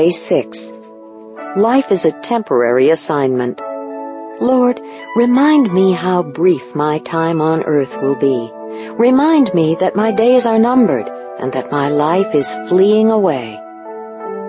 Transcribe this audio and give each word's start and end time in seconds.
Day 0.00 0.08
6. 0.08 0.72
Life 1.56 1.92
is 1.92 2.06
a 2.06 2.18
temporary 2.22 2.88
assignment. 2.88 3.60
Lord, 4.40 4.80
remind 5.14 5.70
me 5.70 5.92
how 5.92 6.22
brief 6.22 6.74
my 6.74 7.00
time 7.00 7.42
on 7.42 7.64
earth 7.64 8.00
will 8.00 8.14
be. 8.14 8.50
Remind 8.96 9.52
me 9.52 9.76
that 9.78 9.94
my 10.02 10.10
days 10.10 10.46
are 10.46 10.58
numbered 10.58 11.06
and 11.38 11.52
that 11.52 11.70
my 11.70 11.90
life 11.90 12.34
is 12.34 12.58
fleeing 12.70 13.10
away. 13.10 13.60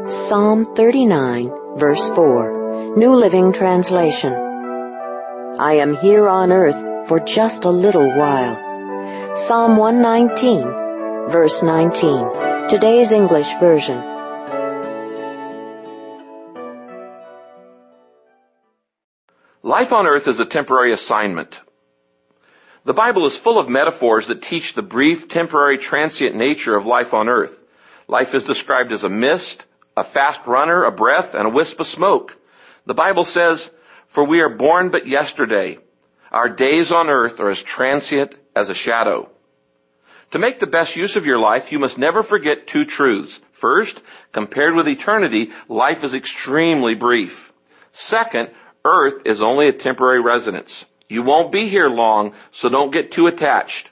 Psalm 0.06 0.74
39, 0.74 1.52
verse 1.76 2.08
4, 2.12 2.96
New 2.96 3.14
Living 3.14 3.52
Translation. 3.52 4.32
I 5.60 5.74
am 5.86 5.98
here 5.98 6.30
on 6.30 6.54
earth 6.54 7.10
for 7.10 7.20
just 7.20 7.66
a 7.66 7.78
little 7.86 8.08
while. 8.18 8.56
Psalm 9.36 9.76
119, 9.76 10.62
verse 11.30 11.62
19, 11.62 12.70
today's 12.70 13.12
English 13.12 13.52
version. 13.60 14.11
Life 19.72 19.94
on 19.94 20.06
earth 20.06 20.28
is 20.28 20.42
a 20.42 20.46
temporary 20.46 20.92
assignment. 20.92 21.62
The 22.84 22.94
Bible 22.94 23.26
is 23.26 23.38
full 23.38 23.58
of 23.58 23.70
metaphors 23.70 24.28
that 24.28 24.42
teach 24.42 24.74
the 24.74 24.82
brief, 24.82 25.30
temporary, 25.30 25.78
transient 25.78 26.36
nature 26.36 26.76
of 26.76 26.86
life 26.86 27.14
on 27.14 27.30
earth. 27.30 27.58
Life 28.06 28.36
is 28.36 28.44
described 28.44 28.92
as 28.92 29.06
a 29.06 29.10
mist, 29.10 29.66
a 29.96 30.04
fast 30.04 30.46
runner, 30.46 30.84
a 30.84 30.92
breath, 30.92 31.36
and 31.36 31.48
a 31.48 31.52
wisp 31.52 31.80
of 31.80 31.88
smoke. 31.88 32.36
The 32.86 32.94
Bible 32.94 33.24
says, 33.24 33.72
For 34.10 34.26
we 34.26 34.42
are 34.42 34.54
born 34.54 34.92
but 34.92 35.08
yesterday. 35.08 35.78
Our 36.34 36.50
days 36.50 36.92
on 36.92 37.10
earth 37.10 37.40
are 37.40 37.50
as 37.50 37.64
transient 37.64 38.36
as 38.54 38.68
a 38.68 38.74
shadow. 38.74 39.30
To 40.32 40.40
make 40.40 40.60
the 40.60 40.68
best 40.68 40.98
use 40.98 41.16
of 41.16 41.26
your 41.26 41.40
life, 41.40 41.72
you 41.72 41.80
must 41.80 41.98
never 41.98 42.24
forget 42.24 42.68
two 42.68 42.84
truths. 42.84 43.40
First, 43.54 44.02
compared 44.34 44.76
with 44.76 44.90
eternity, 44.90 45.52
life 45.70 46.04
is 46.04 46.14
extremely 46.14 46.94
brief. 46.94 47.54
Second, 47.94 48.50
earth 48.86 49.24
is 49.26 49.42
only 49.42 49.68
a 49.68 49.74
temporary 49.74 50.22
residence. 50.22 50.86
You 51.08 51.24
won't 51.24 51.52
be 51.52 51.68
here 51.68 51.90
long, 51.90 52.34
so 52.52 52.70
don't 52.70 52.94
get 52.94 53.12
too 53.12 53.28
attached. 53.28 53.92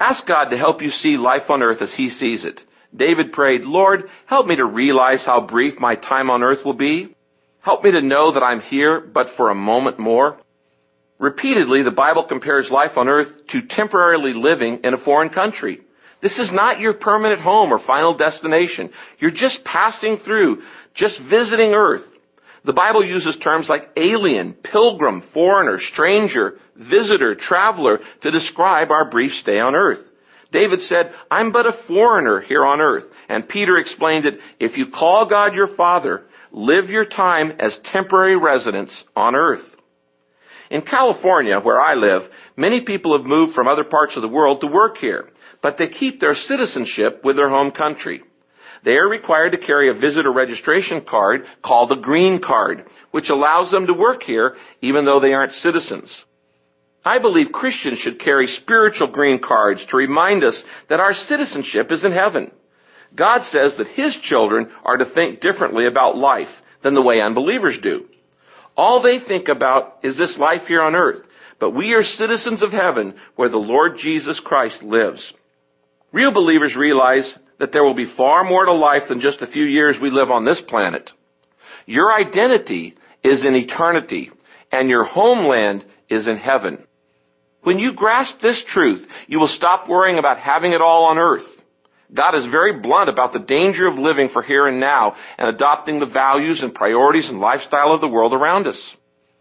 Ask 0.00 0.26
God 0.26 0.46
to 0.46 0.56
help 0.56 0.82
you 0.82 0.90
see 0.90 1.16
life 1.16 1.50
on 1.50 1.62
earth 1.62 1.82
as 1.82 1.94
He 1.94 2.08
sees 2.08 2.44
it. 2.44 2.64
David 2.94 3.32
prayed, 3.32 3.64
Lord, 3.64 4.10
help 4.26 4.46
me 4.46 4.56
to 4.56 4.64
realize 4.64 5.24
how 5.24 5.40
brief 5.40 5.78
my 5.78 5.94
time 5.94 6.30
on 6.30 6.42
earth 6.42 6.64
will 6.64 6.74
be. 6.74 7.14
Help 7.60 7.84
me 7.84 7.92
to 7.92 8.02
know 8.02 8.32
that 8.32 8.42
I'm 8.42 8.60
here 8.60 9.00
but 9.00 9.30
for 9.30 9.50
a 9.50 9.54
moment 9.54 9.98
more. 9.98 10.38
Repeatedly, 11.18 11.82
the 11.82 11.92
Bible 11.92 12.24
compares 12.24 12.70
life 12.70 12.98
on 12.98 13.08
earth 13.08 13.46
to 13.48 13.62
temporarily 13.62 14.32
living 14.32 14.80
in 14.82 14.92
a 14.92 14.98
foreign 14.98 15.28
country. 15.28 15.80
This 16.20 16.38
is 16.38 16.50
not 16.50 16.80
your 16.80 16.92
permanent 16.92 17.40
home 17.40 17.72
or 17.72 17.78
final 17.78 18.14
destination. 18.14 18.90
You're 19.18 19.30
just 19.30 19.62
passing 19.64 20.16
through, 20.16 20.62
just 20.94 21.18
visiting 21.18 21.74
earth. 21.74 22.16
The 22.64 22.72
Bible 22.72 23.04
uses 23.04 23.36
terms 23.36 23.68
like 23.68 23.90
alien, 23.96 24.52
pilgrim, 24.52 25.20
foreigner, 25.20 25.78
stranger, 25.78 26.58
visitor, 26.76 27.34
traveler 27.34 28.00
to 28.20 28.30
describe 28.30 28.92
our 28.92 29.10
brief 29.10 29.34
stay 29.34 29.58
on 29.58 29.74
earth. 29.74 30.08
David 30.52 30.80
said, 30.80 31.12
I'm 31.30 31.50
but 31.50 31.66
a 31.66 31.72
foreigner 31.72 32.40
here 32.40 32.64
on 32.64 32.80
earth. 32.80 33.10
And 33.28 33.48
Peter 33.48 33.78
explained 33.78 34.26
it, 34.26 34.40
if 34.60 34.78
you 34.78 34.86
call 34.86 35.26
God 35.26 35.56
your 35.56 35.66
father, 35.66 36.24
live 36.52 36.90
your 36.90 37.06
time 37.06 37.54
as 37.58 37.78
temporary 37.78 38.36
residents 38.36 39.04
on 39.16 39.34
earth. 39.34 39.76
In 40.70 40.82
California, 40.82 41.58
where 41.58 41.80
I 41.80 41.94
live, 41.94 42.30
many 42.56 42.80
people 42.82 43.16
have 43.16 43.26
moved 43.26 43.54
from 43.54 43.66
other 43.66 43.84
parts 43.84 44.16
of 44.16 44.22
the 44.22 44.28
world 44.28 44.60
to 44.60 44.66
work 44.66 44.98
here, 44.98 45.30
but 45.62 45.78
they 45.78 45.88
keep 45.88 46.20
their 46.20 46.34
citizenship 46.34 47.24
with 47.24 47.36
their 47.36 47.48
home 47.48 47.72
country 47.72 48.22
they 48.82 48.98
are 48.98 49.08
required 49.08 49.52
to 49.52 49.58
carry 49.58 49.88
a 49.88 49.94
visitor 49.94 50.32
registration 50.32 51.02
card 51.02 51.46
called 51.62 51.92
a 51.92 51.96
green 51.96 52.40
card, 52.40 52.86
which 53.12 53.30
allows 53.30 53.70
them 53.70 53.86
to 53.86 53.94
work 53.94 54.22
here 54.22 54.56
even 54.80 55.04
though 55.04 55.20
they 55.20 55.34
aren't 55.34 55.54
citizens. 55.54 56.24
I 57.04 57.18
believe 57.18 57.52
Christians 57.52 57.98
should 57.98 58.18
carry 58.18 58.46
spiritual 58.46 59.08
green 59.08 59.38
cards 59.40 59.84
to 59.86 59.96
remind 59.96 60.44
us 60.44 60.62
that 60.88 61.00
our 61.00 61.14
citizenship 61.14 61.90
is 61.90 62.04
in 62.04 62.12
heaven. 62.12 62.52
God 63.14 63.44
says 63.44 63.76
that 63.76 63.88
His 63.88 64.16
children 64.16 64.70
are 64.84 64.96
to 64.96 65.04
think 65.04 65.40
differently 65.40 65.86
about 65.86 66.16
life 66.16 66.62
than 66.82 66.94
the 66.94 67.02
way 67.02 67.20
unbelievers 67.20 67.78
do. 67.78 68.08
All 68.76 69.00
they 69.00 69.18
think 69.18 69.48
about 69.48 69.98
is 70.02 70.16
this 70.16 70.38
life 70.38 70.66
here 70.66 70.82
on 70.82 70.94
earth, 70.94 71.26
but 71.58 71.70
we 71.70 71.94
are 71.94 72.02
citizens 72.02 72.62
of 72.62 72.72
heaven 72.72 73.14
where 73.36 73.48
the 73.48 73.58
Lord 73.58 73.98
Jesus 73.98 74.40
Christ 74.40 74.82
lives. 74.82 75.34
Real 76.12 76.30
believers 76.30 76.76
realize 76.76 77.36
that 77.62 77.70
there 77.70 77.84
will 77.84 77.94
be 77.94 78.06
far 78.06 78.42
more 78.42 78.64
to 78.64 78.72
life 78.72 79.06
than 79.06 79.20
just 79.20 79.40
a 79.40 79.46
few 79.46 79.64
years 79.64 80.00
we 80.00 80.10
live 80.10 80.32
on 80.32 80.44
this 80.44 80.60
planet. 80.60 81.12
Your 81.86 82.12
identity 82.12 82.96
is 83.22 83.44
in 83.44 83.54
eternity, 83.54 84.32
and 84.72 84.88
your 84.88 85.04
homeland 85.04 85.84
is 86.08 86.26
in 86.26 86.38
heaven. 86.38 86.84
When 87.60 87.78
you 87.78 87.92
grasp 87.92 88.40
this 88.40 88.64
truth, 88.64 89.06
you 89.28 89.38
will 89.38 89.46
stop 89.46 89.88
worrying 89.88 90.18
about 90.18 90.40
having 90.40 90.72
it 90.72 90.80
all 90.80 91.04
on 91.04 91.18
earth. 91.18 91.62
God 92.12 92.34
is 92.34 92.46
very 92.46 92.80
blunt 92.80 93.08
about 93.08 93.32
the 93.32 93.38
danger 93.38 93.86
of 93.86 93.96
living 93.96 94.28
for 94.28 94.42
here 94.42 94.66
and 94.66 94.80
now 94.80 95.14
and 95.38 95.48
adopting 95.48 96.00
the 96.00 96.06
values 96.06 96.64
and 96.64 96.74
priorities 96.74 97.30
and 97.30 97.38
lifestyle 97.38 97.92
of 97.92 98.00
the 98.00 98.08
world 98.08 98.34
around 98.34 98.66
us. 98.66 98.96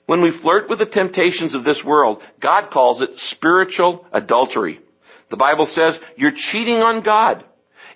When 0.05 0.21
we 0.21 0.29
flirt 0.29 0.69
with 0.69 0.77
the 0.77 0.85
temptations 0.85 1.55
of 1.55 1.63
this 1.63 1.83
world, 1.83 2.21
God 2.39 2.69
calls 2.69 3.01
it 3.01 3.17
spiritual 3.17 4.05
adultery. 4.11 4.79
The 5.29 5.37
Bible 5.37 5.65
says 5.65 5.99
you're 6.17 6.29
cheating 6.29 6.83
on 6.83 7.01
God. 7.01 7.45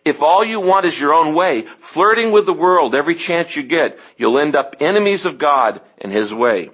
If 0.06 0.22
all 0.22 0.46
you 0.46 0.60
want 0.60 0.86
is 0.86 1.00
your 1.00 1.16
own 1.16 1.34
way, 1.36 1.66
flirting 1.80 2.32
with 2.32 2.46
the 2.46 2.54
world 2.54 2.94
every 2.94 3.16
chance 3.16 3.56
you 3.56 3.64
get, 3.64 3.98
you'll 4.18 4.40
end 4.40 4.56
up 4.56 4.76
enemies 4.80 5.26
of 5.26 5.40
God 5.40 5.82
and 5.98 6.12
His 6.12 6.32
way. 6.32 6.70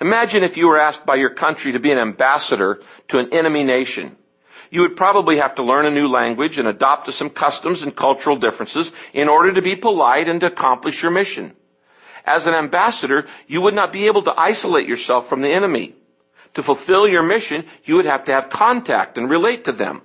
Imagine 0.00 0.42
if 0.42 0.56
you 0.56 0.66
were 0.66 0.80
asked 0.80 1.06
by 1.06 1.14
your 1.14 1.30
country 1.30 1.72
to 1.72 1.78
be 1.78 1.92
an 1.92 1.98
ambassador 1.98 2.82
to 3.08 3.18
an 3.18 3.32
enemy 3.32 3.62
nation. 3.62 4.16
You 4.68 4.80
would 4.80 4.96
probably 4.96 5.38
have 5.38 5.54
to 5.54 5.62
learn 5.62 5.86
a 5.86 5.90
new 5.92 6.08
language 6.08 6.58
and 6.58 6.66
adopt 6.66 7.06
to 7.06 7.12
some 7.12 7.30
customs 7.30 7.84
and 7.84 7.94
cultural 7.94 8.36
differences 8.36 8.90
in 9.12 9.28
order 9.28 9.52
to 9.52 9.62
be 9.62 9.76
polite 9.76 10.28
and 10.28 10.40
to 10.40 10.46
accomplish 10.46 11.00
your 11.00 11.12
mission. 11.12 11.54
As 12.24 12.48
an 12.48 12.54
ambassador, 12.54 13.26
you 13.46 13.60
would 13.60 13.74
not 13.74 13.92
be 13.92 14.06
able 14.06 14.22
to 14.24 14.34
isolate 14.36 14.88
yourself 14.88 15.28
from 15.28 15.42
the 15.42 15.52
enemy. 15.52 15.94
To 16.54 16.64
fulfill 16.64 17.06
your 17.06 17.22
mission, 17.22 17.66
you 17.84 17.94
would 17.94 18.06
have 18.06 18.24
to 18.24 18.32
have 18.32 18.48
contact 18.48 19.18
and 19.18 19.30
relate 19.30 19.66
to 19.66 19.72
them. 19.72 20.02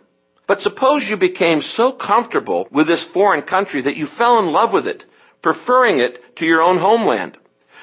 But 0.50 0.64
suppose 0.64 1.08
you 1.08 1.16
became 1.16 1.62
so 1.62 1.92
comfortable 1.92 2.68
with 2.72 2.88
this 2.88 3.04
foreign 3.04 3.44
country 3.44 3.84
that 3.84 3.98
you 3.98 4.08
fell 4.08 4.40
in 4.40 4.52
love 4.52 4.74
with 4.74 4.88
it, 4.88 5.06
preferring 5.44 6.00
it 6.00 6.38
to 6.38 6.46
your 6.48 6.64
own 6.64 6.80
homeland. 6.80 7.38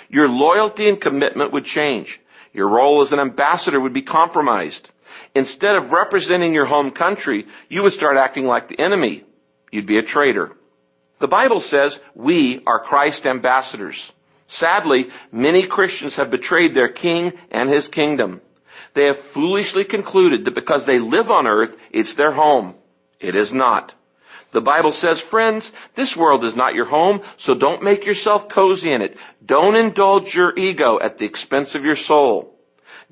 Your 0.09 0.28
loyalty 0.28 0.88
and 0.88 1.00
commitment 1.00 1.53
would 1.53 1.65
change. 1.65 2.21
Your 2.53 2.69
role 2.69 3.03
as 3.03 3.12
an 3.12 3.21
ambassador 3.21 3.78
would 3.78 3.93
be 3.93 4.03
compromised. 4.03 4.88
Instead 5.32 5.76
of 5.76 5.93
representing 5.93 6.55
your 6.55 6.65
home 6.65 6.91
country, 6.91 7.47
you 7.69 7.84
would 7.84 7.93
start 7.93 8.16
acting 8.16 8.47
like 8.47 8.66
the 8.66 8.81
enemy. 8.81 9.22
You'd 9.71 9.87
be 9.87 9.99
a 9.99 10.03
traitor. 10.03 10.50
The 11.21 11.28
Bible 11.28 11.60
says 11.60 12.00
we 12.16 12.65
are 12.66 12.81
Christ 12.81 13.28
ambassadors. 13.28 14.12
Sadly, 14.49 15.10
many 15.31 15.62
Christians 15.69 16.16
have 16.16 16.31
betrayed 16.31 16.75
their 16.75 16.88
king 16.88 17.32
and 17.53 17.71
his 17.71 17.87
kingdom. 17.87 18.41
They 18.97 19.09
have 19.09 19.19
foolishly 19.19 19.84
concluded 19.84 20.47
that 20.47 20.55
because 20.55 20.87
they 20.87 20.99
live 20.99 21.31
on 21.31 21.47
earth, 21.47 21.77
it's 21.91 22.15
their 22.15 22.33
home. 22.33 22.77
It 23.21 23.37
is 23.37 23.53
not. 23.53 23.93
The 24.53 24.62
Bible 24.62 24.93
says, 24.93 25.21
friends, 25.21 25.71
this 25.95 26.17
world 26.17 26.47
is 26.47 26.57
not 26.57 26.75
your 26.75 26.87
home, 26.87 27.21
so 27.37 27.53
don't 27.53 27.83
make 27.83 28.06
yourself 28.06 28.49
cozy 28.49 28.91
in 28.91 29.03
it. 29.03 29.19
Don't 29.45 29.77
indulge 29.77 30.35
your 30.35 30.56
ego 30.56 30.99
at 30.99 31.19
the 31.19 31.27
expense 31.27 31.75
of 31.75 31.85
your 31.85 31.95
soul. 31.95 32.59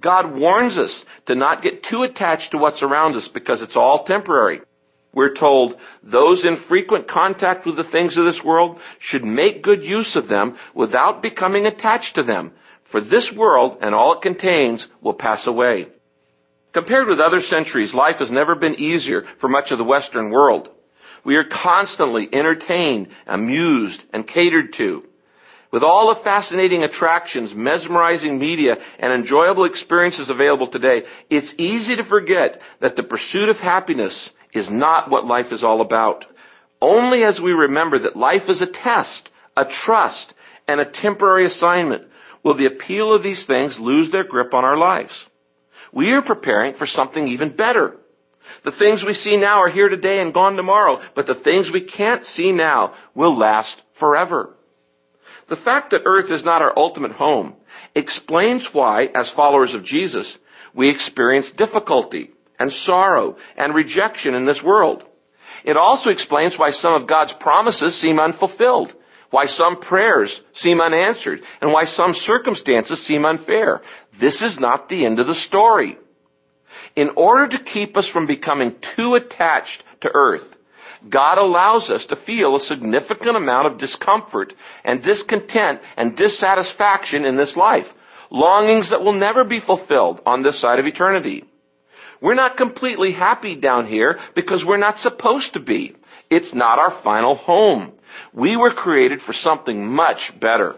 God 0.00 0.34
warns 0.34 0.78
us 0.78 1.04
to 1.26 1.34
not 1.34 1.60
get 1.60 1.82
too 1.82 2.02
attached 2.02 2.52
to 2.52 2.58
what's 2.58 2.82
around 2.82 3.14
us 3.16 3.28
because 3.28 3.60
it's 3.60 3.76
all 3.76 4.04
temporary. 4.04 4.62
We're 5.12 5.34
told 5.34 5.76
those 6.02 6.46
in 6.46 6.56
frequent 6.56 7.08
contact 7.08 7.66
with 7.66 7.76
the 7.76 7.84
things 7.84 8.16
of 8.16 8.24
this 8.24 8.42
world 8.42 8.80
should 9.00 9.22
make 9.22 9.62
good 9.62 9.84
use 9.84 10.16
of 10.16 10.28
them 10.28 10.56
without 10.72 11.20
becoming 11.20 11.66
attached 11.66 12.14
to 12.14 12.22
them 12.22 12.52
for 12.94 13.00
this 13.00 13.32
world 13.32 13.78
and 13.80 13.92
all 13.92 14.12
it 14.12 14.22
contains 14.22 14.86
will 15.00 15.14
pass 15.14 15.48
away. 15.48 15.88
Compared 16.70 17.08
with 17.08 17.18
other 17.18 17.40
centuries, 17.40 17.92
life 17.92 18.18
has 18.18 18.30
never 18.30 18.54
been 18.54 18.76
easier 18.78 19.24
for 19.38 19.48
much 19.48 19.72
of 19.72 19.78
the 19.78 19.84
Western 19.84 20.30
world. 20.30 20.68
We 21.24 21.34
are 21.34 21.42
constantly 21.42 22.28
entertained, 22.32 23.08
amused, 23.26 24.04
and 24.12 24.24
catered 24.24 24.74
to. 24.74 25.02
With 25.72 25.82
all 25.82 26.14
the 26.14 26.20
fascinating 26.20 26.84
attractions, 26.84 27.52
mesmerizing 27.52 28.38
media, 28.38 28.76
and 29.00 29.12
enjoyable 29.12 29.64
experiences 29.64 30.30
available 30.30 30.68
today, 30.68 31.02
it's 31.28 31.52
easy 31.58 31.96
to 31.96 32.04
forget 32.04 32.62
that 32.78 32.94
the 32.94 33.02
pursuit 33.02 33.48
of 33.48 33.58
happiness 33.58 34.30
is 34.52 34.70
not 34.70 35.10
what 35.10 35.26
life 35.26 35.50
is 35.50 35.64
all 35.64 35.80
about. 35.80 36.26
Only 36.80 37.24
as 37.24 37.40
we 37.40 37.54
remember 37.54 37.98
that 37.98 38.14
life 38.14 38.48
is 38.48 38.62
a 38.62 38.66
test, 38.66 39.30
a 39.56 39.64
trust, 39.64 40.32
and 40.68 40.78
a 40.78 40.84
temporary 40.84 41.44
assignment 41.46 42.04
will 42.44 42.54
the 42.54 42.66
appeal 42.66 43.12
of 43.12 43.24
these 43.24 43.46
things 43.46 43.80
lose 43.80 44.10
their 44.10 44.22
grip 44.22 44.54
on 44.54 44.64
our 44.64 44.76
lives. 44.76 45.26
We 45.92 46.12
are 46.12 46.22
preparing 46.22 46.74
for 46.74 46.86
something 46.86 47.26
even 47.28 47.56
better. 47.56 47.96
The 48.62 48.72
things 48.72 49.02
we 49.02 49.14
see 49.14 49.36
now 49.36 49.60
are 49.60 49.68
here 49.68 49.88
today 49.88 50.20
and 50.20 50.34
gone 50.34 50.56
tomorrow, 50.56 51.00
but 51.14 51.26
the 51.26 51.34
things 51.34 51.70
we 51.70 51.80
can't 51.80 52.26
see 52.26 52.52
now 52.52 52.94
will 53.14 53.34
last 53.34 53.82
forever. 53.94 54.54
The 55.48 55.56
fact 55.56 55.90
that 55.90 56.02
earth 56.04 56.30
is 56.30 56.44
not 56.44 56.62
our 56.62 56.72
ultimate 56.76 57.12
home 57.12 57.54
explains 57.94 58.72
why, 58.72 59.08
as 59.14 59.28
followers 59.30 59.74
of 59.74 59.82
Jesus, 59.82 60.38
we 60.74 60.90
experience 60.90 61.50
difficulty 61.50 62.30
and 62.58 62.72
sorrow 62.72 63.36
and 63.56 63.74
rejection 63.74 64.34
in 64.34 64.46
this 64.46 64.62
world. 64.62 65.04
It 65.64 65.76
also 65.76 66.10
explains 66.10 66.58
why 66.58 66.70
some 66.70 66.94
of 66.94 67.06
God's 67.06 67.32
promises 67.32 67.94
seem 67.94 68.18
unfulfilled, 68.18 68.94
why 69.34 69.46
some 69.46 69.80
prayers 69.80 70.40
seem 70.52 70.80
unanswered, 70.80 71.42
and 71.60 71.72
why 71.72 71.82
some 71.82 72.14
circumstances 72.14 73.02
seem 73.02 73.24
unfair. 73.24 73.82
This 74.16 74.42
is 74.42 74.60
not 74.60 74.88
the 74.88 75.04
end 75.04 75.18
of 75.18 75.26
the 75.26 75.34
story. 75.34 75.98
In 76.94 77.10
order 77.16 77.48
to 77.48 77.58
keep 77.58 77.96
us 77.96 78.06
from 78.06 78.26
becoming 78.26 78.76
too 78.80 79.16
attached 79.16 79.82
to 80.02 80.10
earth, 80.14 80.56
God 81.08 81.38
allows 81.38 81.90
us 81.90 82.06
to 82.06 82.16
feel 82.16 82.54
a 82.54 82.60
significant 82.60 83.36
amount 83.36 83.66
of 83.66 83.76
discomfort 83.76 84.54
and 84.84 85.02
discontent 85.02 85.80
and 85.96 86.16
dissatisfaction 86.16 87.24
in 87.24 87.36
this 87.36 87.56
life. 87.56 87.92
Longings 88.30 88.90
that 88.90 89.02
will 89.02 89.14
never 89.14 89.42
be 89.42 89.58
fulfilled 89.58 90.20
on 90.24 90.42
this 90.42 90.60
side 90.60 90.78
of 90.78 90.86
eternity. 90.86 91.42
We're 92.20 92.34
not 92.34 92.56
completely 92.56 93.10
happy 93.10 93.56
down 93.56 93.88
here 93.88 94.20
because 94.36 94.64
we're 94.64 94.76
not 94.76 95.00
supposed 95.00 95.54
to 95.54 95.60
be. 95.60 95.96
It's 96.30 96.54
not 96.54 96.78
our 96.78 96.90
final 96.90 97.34
home. 97.34 97.92
We 98.32 98.56
were 98.56 98.70
created 98.70 99.22
for 99.22 99.32
something 99.32 99.86
much 99.86 100.38
better. 100.38 100.76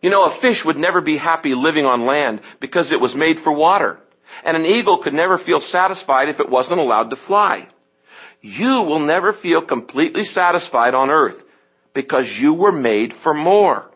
You 0.00 0.10
know, 0.10 0.24
a 0.24 0.30
fish 0.30 0.64
would 0.64 0.76
never 0.76 1.00
be 1.00 1.16
happy 1.16 1.54
living 1.54 1.84
on 1.84 2.06
land 2.06 2.40
because 2.60 2.92
it 2.92 3.00
was 3.00 3.14
made 3.14 3.40
for 3.40 3.52
water. 3.52 3.98
And 4.44 4.56
an 4.56 4.66
eagle 4.66 4.98
could 4.98 5.14
never 5.14 5.38
feel 5.38 5.60
satisfied 5.60 6.28
if 6.28 6.38
it 6.38 6.48
wasn't 6.48 6.80
allowed 6.80 7.10
to 7.10 7.16
fly. 7.16 7.68
You 8.40 8.82
will 8.82 9.00
never 9.00 9.32
feel 9.32 9.62
completely 9.62 10.24
satisfied 10.24 10.94
on 10.94 11.10
earth 11.10 11.42
because 11.92 12.38
you 12.38 12.54
were 12.54 12.72
made 12.72 13.12
for 13.12 13.34
more. 13.34 13.90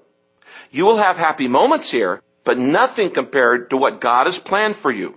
You 0.71 0.87
will 0.87 0.97
have 0.97 1.17
happy 1.17 1.47
moments 1.47 1.91
here, 1.91 2.23
but 2.45 2.59
nothing 2.59 3.11
compared 3.11 3.71
to 3.71 3.77
what 3.77 4.01
God 4.01 4.27
has 4.27 4.39
planned 4.39 4.77
for 4.77 4.91
you. 4.91 5.17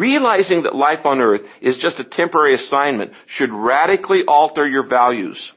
Realizing 0.00 0.62
that 0.62 0.74
life 0.74 1.04
on 1.04 1.20
earth 1.20 1.46
is 1.60 1.76
just 1.76 2.00
a 2.00 2.04
temporary 2.04 2.54
assignment 2.54 3.12
should 3.26 3.52
radically 3.52 4.24
alter 4.26 4.66
your 4.66 4.86
values. 4.86 5.52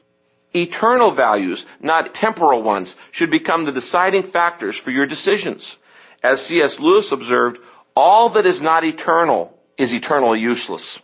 Eternal 0.54 1.12
values, 1.12 1.64
not 1.80 2.14
temporal 2.14 2.62
ones, 2.62 2.94
should 3.10 3.30
become 3.30 3.64
the 3.64 3.72
deciding 3.72 4.24
factors 4.24 4.76
for 4.76 4.90
your 4.90 5.06
decisions. 5.06 5.78
As 6.22 6.44
C.S. 6.44 6.78
Lewis 6.78 7.10
observed, 7.10 7.58
all 7.96 8.28
that 8.34 8.44
is 8.44 8.60
not 8.60 8.84
eternal 8.84 9.58
is 9.78 9.94
eternally 9.94 10.40
useless. 10.40 10.98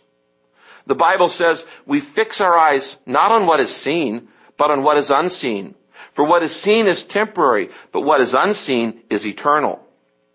The 0.85 0.93
Bible 0.93 1.27
says 1.27 1.65
we 1.87 1.99
fix 1.99 2.41
our 2.41 2.55
eyes 2.55 2.95
not 3.07 3.31
on 3.31 3.47
what 3.47 3.59
is 3.59 3.75
seen, 3.75 4.27
but 4.55 4.69
on 4.69 4.83
what 4.83 4.97
is 4.97 5.09
unseen. 5.09 5.73
For 6.13 6.27
what 6.27 6.43
is 6.43 6.55
seen 6.55 6.85
is 6.85 7.03
temporary, 7.03 7.69
but 7.91 8.01
what 8.01 8.21
is 8.21 8.35
unseen 8.35 9.01
is 9.09 9.25
eternal. 9.25 9.83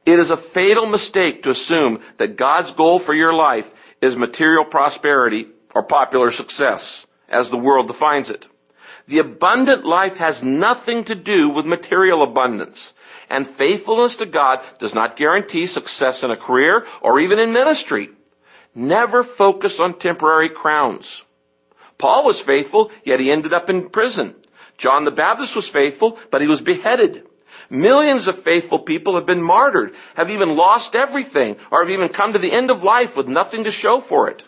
It 0.06 0.20
is 0.20 0.30
a 0.30 0.36
fatal 0.36 0.86
mistake 0.86 1.42
to 1.42 1.50
assume 1.50 2.00
that 2.18 2.36
God's 2.36 2.70
goal 2.70 3.00
for 3.00 3.12
your 3.12 3.34
life 3.34 3.66
is 4.00 4.16
material 4.16 4.64
prosperity 4.64 5.48
or 5.74 5.82
popular 5.82 6.30
success, 6.30 7.04
as 7.28 7.50
the 7.50 7.58
world 7.58 7.88
defines 7.88 8.30
it. 8.30 8.46
The 9.08 9.18
abundant 9.18 9.84
life 9.84 10.16
has 10.16 10.44
nothing 10.44 11.04
to 11.04 11.16
do 11.16 11.48
with 11.48 11.66
material 11.66 12.22
abundance. 12.22 12.92
And 13.28 13.46
faithfulness 13.46 14.16
to 14.16 14.26
God 14.26 14.60
does 14.78 14.94
not 14.94 15.16
guarantee 15.16 15.66
success 15.66 16.22
in 16.22 16.30
a 16.30 16.36
career 16.36 16.86
or 17.02 17.18
even 17.18 17.40
in 17.40 17.52
ministry. 17.52 18.10
Never 18.74 19.24
focus 19.24 19.80
on 19.80 19.98
temporary 19.98 20.50
crowns. 20.50 21.22
Paul 21.98 22.24
was 22.24 22.40
faithful, 22.40 22.92
yet 23.04 23.20
he 23.20 23.32
ended 23.32 23.52
up 23.52 23.70
in 23.70 23.90
prison. 23.90 24.36
John 24.76 25.04
the 25.04 25.10
Baptist 25.10 25.56
was 25.56 25.68
faithful, 25.68 26.18
but 26.30 26.42
he 26.42 26.46
was 26.46 26.60
beheaded. 26.60 27.26
Millions 27.70 28.28
of 28.28 28.42
faithful 28.42 28.80
people 28.80 29.14
have 29.16 29.26
been 29.26 29.42
martyred, 29.42 29.94
have 30.14 30.30
even 30.30 30.56
lost 30.56 30.94
everything, 30.94 31.56
or 31.70 31.80
have 31.82 31.90
even 31.90 32.08
come 32.08 32.32
to 32.32 32.38
the 32.38 32.52
end 32.52 32.70
of 32.70 32.84
life 32.84 33.16
with 33.16 33.28
nothing 33.28 33.64
to 33.64 33.70
show 33.70 34.00
for 34.00 34.28
it. 34.28 34.42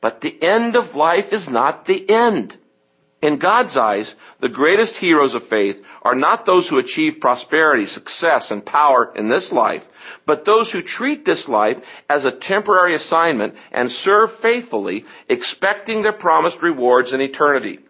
But 0.00 0.20
the 0.20 0.42
end 0.42 0.76
of 0.76 0.94
life 0.94 1.32
is 1.32 1.48
not 1.48 1.84
the 1.84 2.08
end. 2.08 2.56
In 3.22 3.36
God's 3.36 3.76
eyes, 3.76 4.14
the 4.40 4.48
greatest 4.48 4.96
heroes 4.96 5.34
of 5.34 5.46
faith 5.46 5.84
are 6.02 6.14
not 6.14 6.46
those 6.46 6.66
who 6.66 6.78
achieve 6.78 7.20
prosperity, 7.20 7.84
success, 7.84 8.50
and 8.50 8.64
power 8.64 9.12
in 9.14 9.28
this 9.28 9.52
life, 9.52 9.86
but 10.24 10.46
those 10.46 10.72
who 10.72 10.80
treat 10.80 11.26
this 11.26 11.46
life 11.46 11.78
as 12.08 12.24
a 12.24 12.32
temporary 12.32 12.94
assignment 12.94 13.56
and 13.72 13.92
serve 13.92 14.34
faithfully, 14.36 15.04
expecting 15.28 16.00
their 16.00 16.14
promised 16.14 16.62
rewards 16.62 17.12
in 17.12 17.20
eternity. 17.20 17.80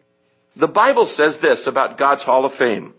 The 0.57 0.67
Bible 0.67 1.07
says 1.07 1.39
this 1.39 1.69
about 1.69 1.97
God's 1.97 2.25
Hall 2.25 2.45
of 2.45 2.55
Fame. 2.55 2.95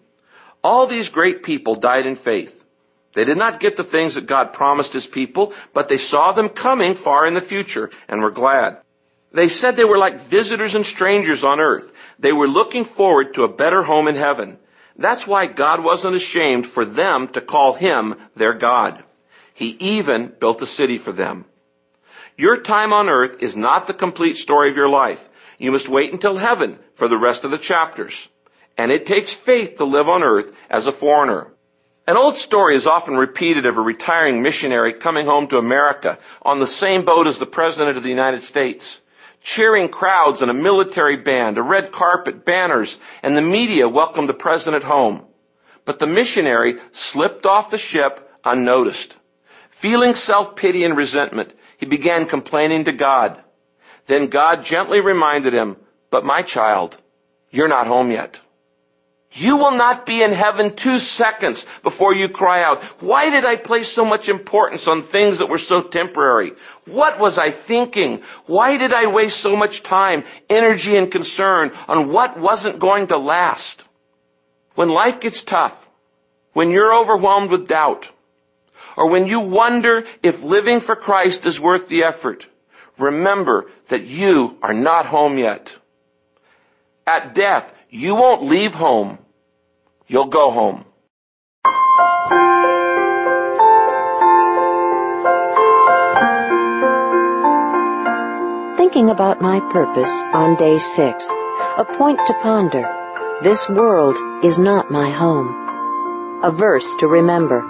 All 0.63 0.86
these 0.86 1.10
great 1.10 1.44
people 1.44 1.75
died 1.75 2.06
in 2.06 2.16
faith. 2.16 2.58
They 3.13 3.25
did 3.25 3.38
not 3.38 3.60
get 3.60 3.75
the 3.75 3.84
things 3.84 4.16
that 4.16 4.28
God 4.28 4.54
promised 4.54 4.94
His 4.94 5.06
people, 5.06 5.54
but 5.74 5.90
they 5.90 5.98
saw 5.98 6.31
them 6.31 6.50
coming 6.50 6.96
far 6.96 7.25
in 7.28 7.34
the 7.34 7.42
future 7.42 7.90
and 8.08 8.22
were 8.22 8.31
glad. 8.31 8.78
They 9.34 9.50
said 9.50 9.75
they 9.75 9.86
were 9.86 9.98
like 9.98 10.22
visitors 10.22 10.75
and 10.75 10.86
strangers 10.86 11.44
on 11.44 11.60
earth. 11.60 11.92
They 12.19 12.34
were 12.34 12.48
looking 12.48 12.86
forward 12.86 13.34
to 13.34 13.44
a 13.44 13.54
better 13.54 13.81
home 13.81 14.08
in 14.08 14.16
heaven. 14.16 14.60
That's 14.98 15.25
why 15.25 15.48
God 15.48 15.84
wasn't 15.84 16.16
ashamed 16.16 16.68
for 16.68 16.86
them 16.86 17.30
to 17.30 17.42
call 17.42 17.74
Him 17.74 18.16
their 18.36 18.54
God. 18.54 19.04
He 19.54 19.69
even 19.80 20.34
built 20.40 20.62
a 20.62 20.66
city 20.66 20.98
for 20.98 21.12
them. 21.12 21.46
Your 22.38 22.58
time 22.58 22.94
on 22.94 23.10
earth 23.10 23.38
is 23.42 23.56
not 23.56 23.88
the 23.88 23.94
complete 23.94 24.38
story 24.38 24.69
of 24.69 24.78
your 24.78 24.90
life. 24.90 25.22
You 25.58 25.72
must 25.72 25.90
wait 25.90 26.12
until 26.12 26.38
heaven 26.38 26.80
for 26.96 27.08
the 27.08 27.18
rest 27.18 27.46
of 27.46 27.52
the 27.52 27.58
chapters. 27.58 28.28
And 28.81 28.92
it 28.92 29.06
takes 29.06 29.31
faith 29.31 29.78
to 29.78 29.86
live 29.86 30.10
on 30.10 30.24
earth 30.24 30.51
as 30.68 30.88
a 30.88 30.92
foreigner. 30.92 31.54
An 32.07 32.18
old 32.18 32.39
story 32.39 32.75
is 32.75 32.88
often 32.88 33.16
repeated 33.16 33.68
of 33.68 33.78
a 33.78 33.81
retiring 33.81 34.42
missionary 34.42 34.94
coming 34.94 35.28
home 35.28 35.48
to 35.50 35.60
America 35.60 36.18
on 36.42 36.60
the 36.60 36.66
same 36.66 37.06
boat 37.06 37.28
as 37.28 37.38
the 37.38 37.45
President 37.45 37.95
of 37.95 38.01
the 38.01 38.10
United 38.10 38.42
States 38.42 39.00
cheering 39.44 39.89
crowds 39.89 40.42
and 40.42 40.50
a 40.50 40.54
military 40.56 41.18
band, 41.18 41.60
a 41.60 41.62
red 41.62 41.92
carpet, 41.92 42.44
banners, 42.44 42.98
and 43.22 43.38
the 43.38 43.42
media 43.42 43.88
welcomed 43.88 44.30
the 44.30 44.33
president 44.33 44.84
home. 44.84 45.25
But 45.86 46.00
the 46.00 46.07
missionary 46.07 46.75
slipped 46.92 47.45
off 47.45 47.72
the 47.72 47.77
ship 47.77 48.30
unnoticed. 48.44 49.16
Feeling 49.72 50.16
self-pity 50.16 50.84
and 50.84 50.95
resentment, 50.95 51.54
he 51.77 51.86
began 51.86 52.27
complaining 52.27 52.86
to 52.86 52.92
God. 52.92 53.42
Then 54.07 54.27
God 54.27 54.63
gently 54.63 55.01
reminded 55.01 55.53
him, 55.53 55.77
but 56.10 56.25
my 56.25 56.41
child, 56.41 56.98
you're 57.50 57.67
not 57.67 57.88
home 57.88 58.12
yet. 58.12 58.39
You 59.33 59.55
will 59.55 59.71
not 59.71 60.05
be 60.05 60.21
in 60.21 60.33
heaven 60.33 60.75
two 60.75 61.00
seconds 61.00 61.65
before 61.83 62.13
you 62.13 62.27
cry 62.27 62.63
out, 62.63 62.83
why 63.01 63.29
did 63.29 63.45
I 63.45 63.55
place 63.55 63.89
so 63.89 64.03
much 64.03 64.27
importance 64.27 64.89
on 64.89 65.03
things 65.03 65.38
that 65.38 65.47
were 65.47 65.57
so 65.57 65.81
temporary? 65.81 66.51
What 66.85 67.17
was 67.17 67.38
I 67.38 67.51
thinking? 67.51 68.23
Why 68.45 68.75
did 68.75 68.93
I 68.93 69.07
waste 69.07 69.39
so 69.39 69.55
much 69.55 69.83
time, 69.83 70.25
energy, 70.50 70.97
and 70.97 71.09
concern 71.09 71.71
on 71.88 72.09
what 72.09 72.38
wasn't 72.38 72.79
going 72.79 73.07
to 73.07 73.17
last? 73.17 73.85
When 74.75 74.89
life 74.89 75.21
gets 75.21 75.43
tough, 75.43 75.77
when 76.51 76.71
you're 76.71 76.93
overwhelmed 76.93 77.51
with 77.51 77.69
doubt, 77.69 78.09
or 78.97 79.09
when 79.09 79.27
you 79.27 79.39
wonder 79.39 80.03
if 80.21 80.43
living 80.43 80.81
for 80.81 80.97
Christ 80.97 81.45
is 81.45 81.57
worth 81.57 81.88
the 81.88 82.03
effort, 82.03 82.45
remember 82.97 83.71
that 83.88 84.03
you 84.03 84.57
are 84.61 84.73
not 84.73 85.05
home 85.05 85.38
yet. 85.38 85.73
At 87.07 87.33
death, 87.33 87.73
you 87.89 88.15
won't 88.15 88.43
leave 88.43 88.73
home. 88.73 89.19
You'll 90.12 90.25
go 90.25 90.51
home. 90.51 90.84
Thinking 98.75 99.10
about 99.10 99.39
my 99.39 99.62
purpose 99.72 100.12
on 100.34 100.58
day 100.58 100.80
six, 100.80 101.30
a 101.77 101.86
point 101.98 102.20
to 102.27 102.34
ponder. 102.41 102.84
This 103.41 103.70
world 103.70 104.18
is 104.44 104.60
not 104.60 104.91
my 104.91 105.10
home. 105.10 106.44
A 106.44 106.51
verse 106.51 106.94
to 106.96 107.08
remember. 107.08 107.63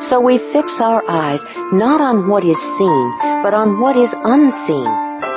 So 0.00 0.20
we 0.20 0.38
fix 0.38 0.80
our 0.80 1.04
eyes 1.08 1.40
not 1.70 2.00
on 2.00 2.26
what 2.26 2.42
is 2.42 2.58
seen, 2.78 3.18
but 3.44 3.54
on 3.54 3.78
what 3.78 3.96
is 3.96 4.12
unseen. 4.24 4.90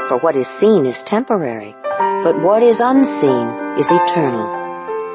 For 0.07 0.17
what 0.17 0.35
is 0.35 0.47
seen 0.47 0.87
is 0.87 1.03
temporary, 1.03 1.75
but 2.23 2.41
what 2.41 2.63
is 2.63 2.79
unseen 2.79 3.77
is 3.77 3.91
eternal. 3.91 4.62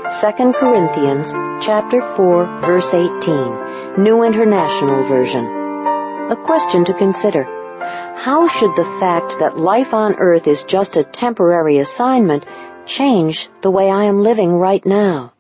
2 0.09 0.53
Corinthians 0.55 1.35
chapter 1.62 2.00
4 2.00 2.62
verse 2.62 2.95
18, 2.95 4.03
New 4.03 4.23
International 4.23 5.05
Version. 5.05 5.45
A 5.45 6.37
question 6.47 6.87
to 6.87 6.95
consider. 6.95 7.45
How 8.17 8.49
should 8.49 8.75
the 8.75 8.88
fact 9.00 9.38
that 9.38 9.59
life 9.59 9.93
on 9.93 10.15
earth 10.15 10.47
is 10.47 10.65
just 10.65 10.97
a 10.97 11.05
temporary 11.05 11.77
assignment 11.77 12.47
change 12.87 13.50
the 13.61 13.71
way 13.71 13.91
I 13.91 14.05
am 14.05 14.23
living 14.23 14.55
right 14.55 14.85
now? 14.87 15.35